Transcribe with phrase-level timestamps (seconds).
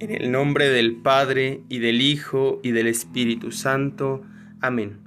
[0.00, 4.22] En el nombre del Padre, y del Hijo, y del Espíritu Santo.
[4.60, 4.98] Amén.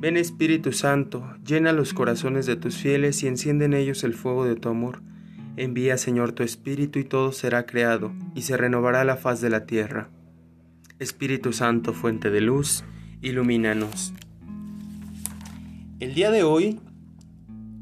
[0.00, 4.46] Ven Espíritu Santo, llena los corazones de tus fieles y enciende en ellos el fuego
[4.46, 5.02] de tu amor.
[5.56, 9.66] Envía, Señor, tu Espíritu y todo será creado, y se renovará la faz de la
[9.66, 10.08] tierra.
[10.98, 12.84] Espíritu Santo, fuente de luz,
[13.20, 14.14] ilumínanos.
[16.00, 16.80] El día de hoy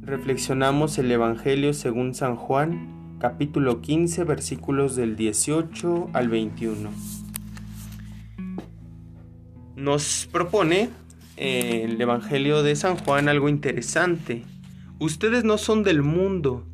[0.01, 6.91] reflexionamos el Evangelio según San Juan, capítulo 15, versículos del 18 al 21.
[9.77, 10.91] Nos propone
[11.37, 14.43] eh, el Evangelio de San Juan algo interesante.
[14.99, 16.67] Ustedes no son del mundo,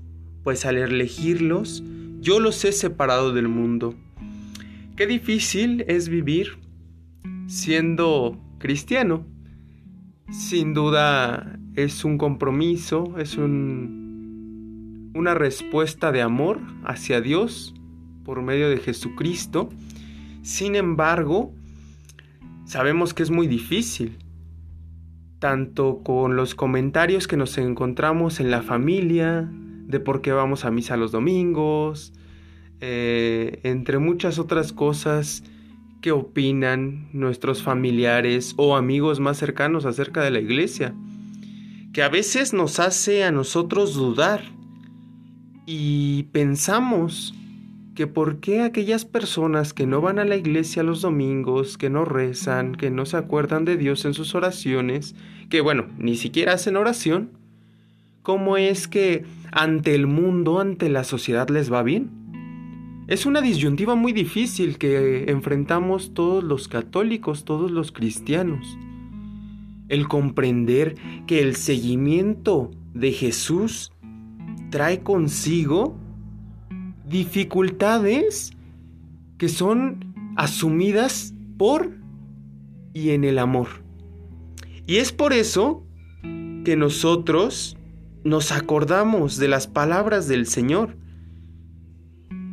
[0.42, 1.83] pues al elegirlos,
[2.23, 3.95] yo los he separado del mundo.
[4.97, 6.56] Qué difícil es vivir
[7.47, 9.27] siendo cristiano.
[10.30, 14.08] Sin duda es un compromiso, es un
[15.18, 17.74] una respuesta de amor hacia Dios
[18.24, 19.69] por medio de Jesucristo.
[20.42, 21.52] Sin embargo,
[22.64, 24.16] sabemos que es muy difícil,
[25.41, 30.70] tanto con los comentarios que nos encontramos en la familia, de por qué vamos a
[30.70, 32.12] misa los domingos,
[32.80, 35.42] eh, entre muchas otras cosas
[36.00, 40.94] que opinan nuestros familiares o amigos más cercanos acerca de la iglesia,
[41.92, 44.58] que a veces nos hace a nosotros dudar
[45.70, 47.34] y pensamos
[47.94, 52.06] que por qué aquellas personas que no van a la iglesia los domingos, que no
[52.06, 55.14] rezan, que no se acuerdan de Dios en sus oraciones,
[55.50, 57.33] que bueno, ni siquiera hacen oración,
[58.22, 63.05] ¿cómo es que ante el mundo, ante la sociedad les va bien?
[63.06, 68.78] Es una disyuntiva muy difícil que enfrentamos todos los católicos, todos los cristianos.
[69.91, 70.94] El comprender
[71.27, 73.92] que el seguimiento de Jesús
[74.70, 75.97] trae consigo
[77.06, 78.52] dificultades
[79.38, 81.97] que son asumidas por
[82.93, 83.69] y en el amor.
[84.87, 85.84] Y es por eso
[86.65, 87.76] que nosotros
[88.25, 90.97] nos acordamos de las palabras del Señor.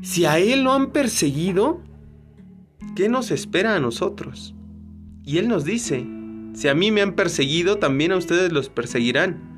[0.02, 1.82] Si a Él lo han perseguido,
[2.96, 4.54] ¿qué nos espera a nosotros?
[5.24, 6.06] Y Él nos dice,
[6.54, 9.55] si a mí me han perseguido, también a ustedes los perseguirán.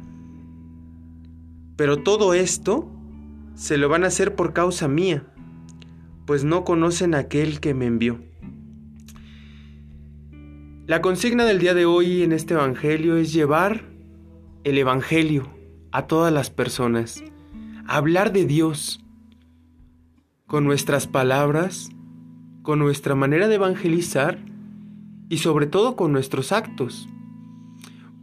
[1.77, 2.91] Pero todo esto
[3.53, 5.25] se lo van a hacer por causa mía,
[6.25, 8.19] pues no conocen a aquel que me envió.
[10.87, 13.85] La consigna del día de hoy en este Evangelio es llevar
[14.63, 15.47] el Evangelio
[15.91, 17.23] a todas las personas,
[17.85, 18.99] hablar de Dios
[20.47, 21.89] con nuestras palabras,
[22.63, 24.39] con nuestra manera de evangelizar
[25.29, 27.07] y sobre todo con nuestros actos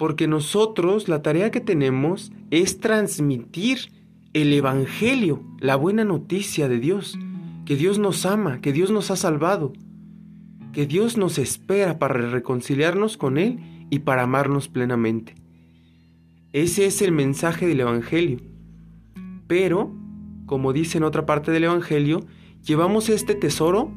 [0.04, 3.90] porque nosotros la tarea que tenemos es transmitir
[4.34, 7.18] el Evangelio, la buena noticia de Dios,
[7.64, 9.72] que Dios nos ama, que Dios nos ha salvado,
[10.74, 15.36] que Dios nos espera para reconciliarnos con Él y para amarnos plenamente.
[16.52, 18.40] Ese es el mensaje del Evangelio.
[19.46, 19.90] Pero,
[20.44, 22.26] como dice en otra parte del Evangelio,
[22.62, 23.90] llevamos este tesoro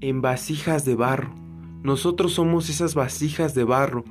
[0.00, 1.34] en vasijas de barro.
[1.82, 4.04] Nosotros somos esas vasijas de barro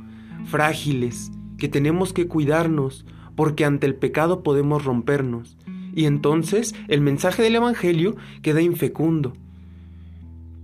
[0.45, 3.05] frágiles, que tenemos que cuidarnos,
[3.35, 5.57] porque ante el pecado podemos rompernos.
[5.95, 9.33] Y entonces el mensaje del Evangelio queda infecundo.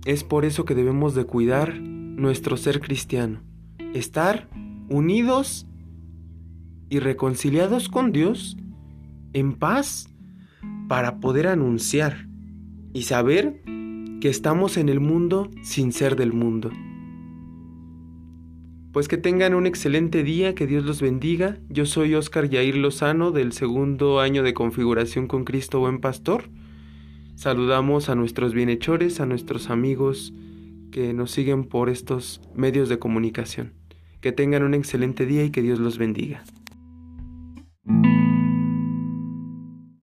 [0.04, 3.40] Es por eso que debemos de cuidar nuestro ser cristiano,
[3.94, 4.48] estar
[4.88, 5.66] unidos
[6.88, 8.56] y reconciliados con Dios
[9.32, 10.08] en paz
[10.88, 12.26] para poder anunciar
[12.92, 13.62] y saber
[14.20, 16.70] que estamos en el mundo sin ser del mundo.
[18.92, 21.58] Pues que tengan un excelente día, que Dios los bendiga.
[21.68, 26.50] Yo soy Oscar Yair Lozano del segundo año de configuración con Cristo Buen Pastor.
[27.36, 30.32] Saludamos a nuestros bienhechores, a nuestros amigos
[30.90, 33.74] que nos siguen por estos medios de comunicación.
[34.20, 36.42] Que tengan un excelente día y que Dios los bendiga.